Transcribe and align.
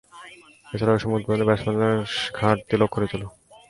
এছাড়াও, 0.65 0.95
ঐ 0.95 1.01
সময়ে 1.01 1.17
উদ্বোধনী 1.17 1.43
ব্যাটসম্যানের 1.47 1.97
ঘাটতি 2.37 2.75
লক্ষ্যণীয় 2.77 3.11
ছিল। 3.11 3.23